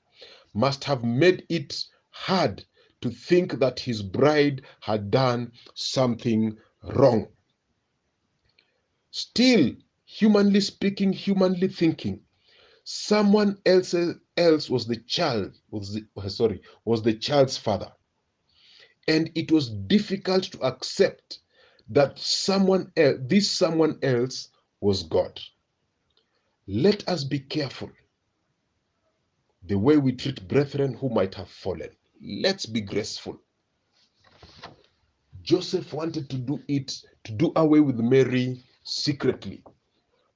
[0.54, 2.66] must have made it hard
[3.02, 7.30] to think that his bride had done something wrong.
[9.10, 9.72] Still,
[10.06, 12.22] humanly speaking, humanly thinking,
[12.90, 13.94] someone else
[14.38, 17.92] else was the child was the, uh, sorry was the child's father.
[19.10, 21.40] And it was difficult to accept
[21.90, 25.38] that someone else this someone else was god.
[26.66, 27.92] Let us be careful
[29.64, 31.90] the way we treat brethren who might have fallen.
[32.22, 33.38] Let's be graceful.
[35.42, 39.62] Joseph wanted to do it to do away with mary secretly.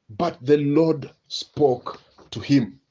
[0.09, 2.01] But the lord spoke
[2.31, 2.81] to him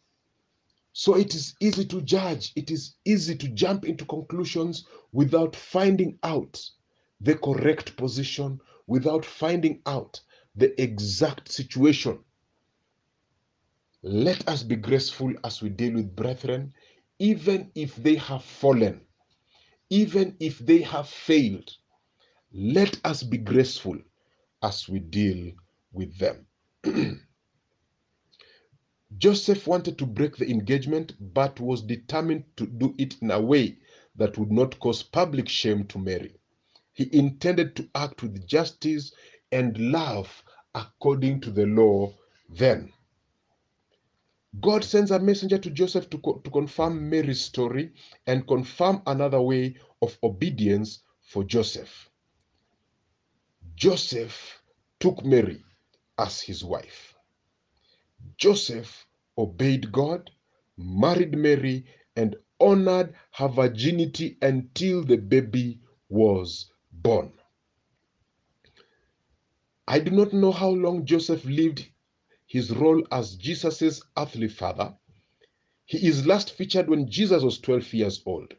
[0.93, 6.19] so it is easy to judge, it is easy to jump into conclusions without finding
[6.23, 6.61] out
[7.21, 10.21] the correct position, without finding out
[10.57, 12.19] the exact situation.
[14.03, 16.75] Let us be graceful as we deal with brethren,
[17.19, 19.03] even if they have fallen,
[19.91, 21.71] even if they have failed.
[22.53, 23.99] Let us be graceful
[24.63, 25.53] as we deal
[25.93, 26.47] with them.
[29.19, 33.79] Joseph wanted to break the engagement, but was determined to do it in a way
[34.17, 36.35] that would not cause public shame to Mary.
[36.93, 39.13] He intended to act with justice
[39.53, 40.43] and love
[40.75, 42.13] according to the law
[42.49, 42.93] then.
[44.61, 47.93] God sends a messenger to Joseph to, co to confirm Mary's story
[48.27, 52.11] and confirm another way of obedience for Joseph.
[53.77, 54.61] Joseph
[54.99, 55.63] took Mary
[56.19, 57.15] as his wife.
[58.37, 59.07] Joseph
[59.39, 60.31] obeyed God,
[60.77, 67.33] married Mary, and honored her virginity until the baby was born.
[69.89, 71.89] I do not know how long Joseph lived
[72.47, 74.95] his role as Jesus' earthly father.
[75.85, 78.55] He is last featured when Jesus was 12 years old.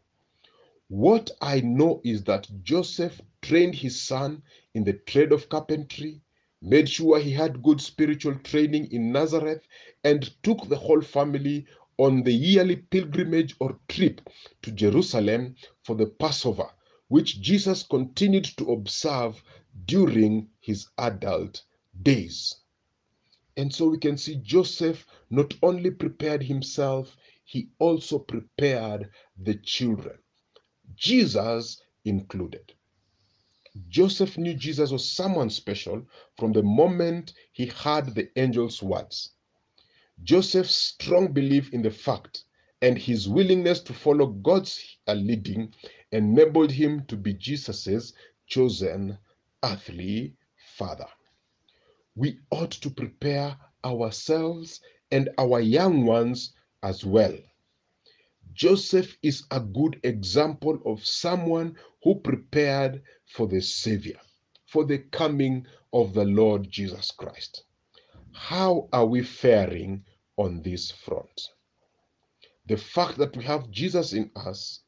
[0.87, 4.43] What I know is that Joseph trained his son
[4.73, 6.21] in the trade of carpentry,
[6.61, 9.67] made sure he had good spiritual training in Nazareth,
[10.03, 11.65] and took the whole family
[11.97, 14.21] on the yearly pilgrimage or trip
[14.61, 16.69] to Jerusalem for the Passover,
[17.07, 19.43] which Jesus continued to observe
[19.85, 21.63] during his adult
[22.01, 22.55] days.
[23.57, 30.17] And so we can see Joseph not only prepared himself, he also prepared the children,
[30.95, 32.73] Jesus included.
[33.87, 36.05] Joseph knew Jesus was someone special
[36.37, 39.31] from the moment he heard the angel's words.
[40.23, 42.45] Joseph's strong belief in the fact
[42.81, 45.73] and his willingness to follow God's leading
[46.11, 48.13] enabled him to be Jesus's
[48.47, 49.17] chosen
[49.63, 50.35] earthly
[50.77, 51.07] father.
[52.15, 56.53] We ought to prepare ourselves and our young ones
[56.83, 57.37] as well.
[58.53, 64.19] Joseph is a good example of someone who prepared for the Savior,
[64.65, 67.63] for the coming of the Lord Jesus Christ.
[68.33, 70.03] How are we faring
[70.37, 71.49] on this front?
[72.67, 74.81] The fact that we have Jesus in us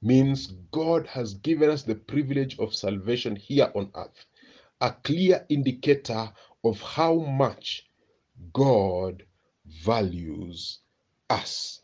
[0.00, 4.26] means God has given us the privilege of salvation here on earth,
[4.80, 6.32] a clear indicator
[6.64, 7.88] of how much
[8.52, 9.24] God
[9.66, 10.80] values
[11.28, 11.82] us.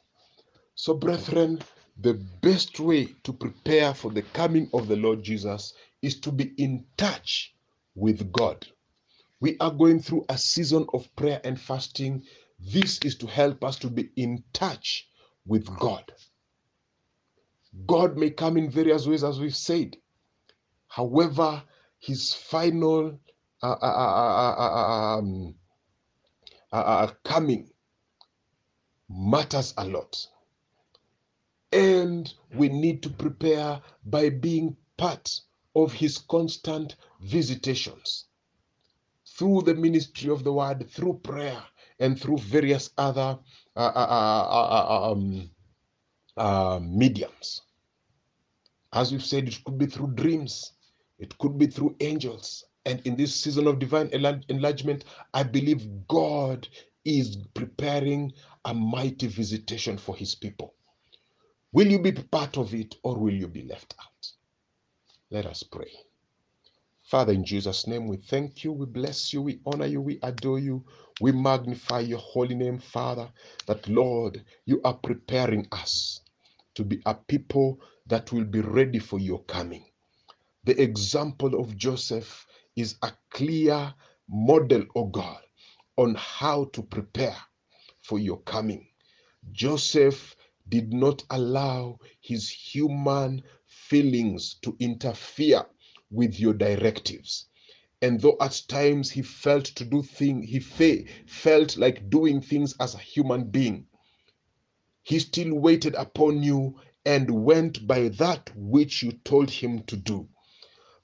[0.85, 1.63] So, brethren,
[1.97, 2.13] the
[2.43, 5.73] best way to prepare for the coming of the Lord Jesus
[6.03, 7.55] is to be in touch
[7.95, 8.67] with God.
[9.41, 12.23] We are going through a season of prayer and fasting.
[12.61, 15.09] This is to help us to be in touch
[15.47, 16.13] with God.
[17.87, 19.97] God may come in various ways, as we've said.
[20.89, 21.63] However,
[21.99, 23.19] his final
[23.63, 25.55] uh, uh, uh, um,
[27.25, 27.71] coming
[29.09, 30.29] matters a lot.
[31.75, 35.41] And we need to prepare by being part
[35.75, 38.27] of his constant visitations
[39.27, 41.61] through the ministry of the word, through prayer,
[41.99, 43.39] and through various other
[43.77, 45.11] uh, uh, uh,
[46.37, 47.63] um, mediums.
[48.93, 50.75] As we've said, it could be through dreams,
[51.19, 52.65] it could be through angels.
[52.87, 54.11] And in this season of divine
[54.49, 56.69] enlargement, I believe God
[57.05, 58.33] is preparing
[58.65, 60.75] a mighty visitation for his people.
[61.75, 64.29] Will you be part of it or will you be left out?
[65.31, 65.93] Let us pray.
[67.05, 70.61] Father, in Jesus' name, we thank you, we bless you, we honor you, we adore
[70.61, 70.85] you,
[71.21, 73.29] we magnify your holy name, Father,
[73.67, 76.21] that Lord, you are preparing us
[76.77, 79.85] to be a people that will be ready for your coming.
[80.65, 82.47] The example of Joseph
[82.77, 83.95] is a clear
[84.29, 85.41] model, oh God,
[85.99, 87.37] on how to prepare
[88.03, 88.89] for your coming.
[89.53, 90.37] Joseph
[90.69, 95.65] did not allow his human feelings to interfere
[96.11, 97.47] with your directives.
[98.03, 102.75] And though at times he felt to do things, he fe felt like doing things
[102.81, 103.87] as a human being,
[105.03, 110.29] he still waited upon you and went by that which you told him to do.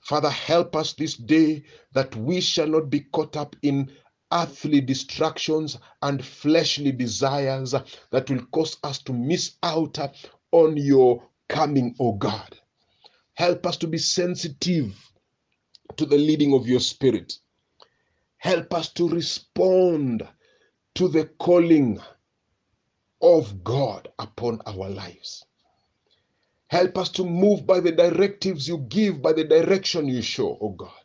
[0.00, 3.90] Father, help us this day that we shall not be caught up in
[4.32, 7.74] earthly distractions and fleshly desires
[8.10, 9.98] that will cause us to miss out
[10.52, 12.58] on your coming, O God.
[13.34, 14.94] Help us to be sensitive
[15.96, 17.38] to the leading of your Spirit.
[18.38, 20.26] Help us to respond
[20.94, 22.00] to the calling
[23.22, 25.44] of God upon our lives.
[26.68, 30.70] Help us to move by the directives you give, by the direction you show, O
[30.70, 30.99] God.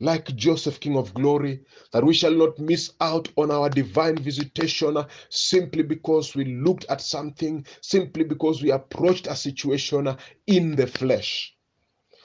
[0.00, 1.60] Like Joseph, King of Glory,
[1.92, 4.96] that we shall not miss out on our divine visitation
[5.28, 11.54] simply because we looked at something, simply because we approached a situation in the flesh.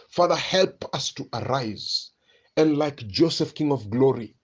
[0.09, 2.11] Father, help us to arise
[2.55, 4.35] and, like Joseph, King of Glory,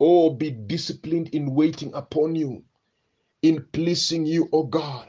[0.00, 2.64] oh, be disciplined in waiting upon you,
[3.42, 5.08] in pleasing you, O God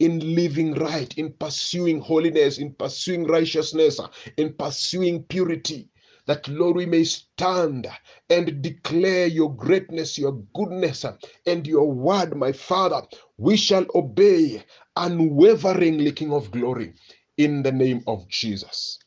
[0.00, 4.00] in living right, in pursuing holiness, in pursuing righteousness,
[4.36, 5.88] in pursuing purity,
[6.28, 7.88] that Lord, we may stand
[8.28, 11.06] and declare your greatness, your goodness,
[11.46, 13.00] and your word, my Father.
[13.38, 14.62] We shall obey
[14.94, 16.92] unwaveringly, King of glory,
[17.38, 18.98] in the name of Jesus.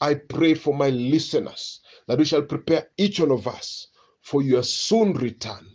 [0.00, 3.88] I pray for my listeners that we shall prepare each one of us
[4.22, 5.66] for your soon return.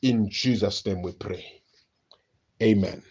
[0.00, 1.44] In Jesus' name we pray.
[2.62, 3.02] Amen.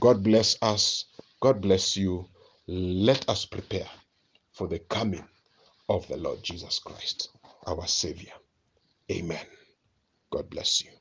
[0.00, 1.06] God bless us.
[1.40, 2.28] God bless you.
[2.66, 3.88] Let us prepare
[4.52, 5.26] for the coming
[5.92, 7.30] of the Lord Jesus Christ,
[7.66, 8.32] our Savior.
[9.12, 9.46] Amen.
[10.32, 10.92] God bless you.